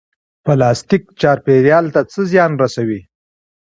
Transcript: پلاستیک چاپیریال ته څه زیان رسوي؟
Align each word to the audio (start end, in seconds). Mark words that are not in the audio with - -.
پلاستیک 0.45 1.03
چاپیریال 1.21 1.85
ته 1.93 2.01
څه 2.11 2.19
زیان 2.31 2.51
رسوي؟ 2.61 3.01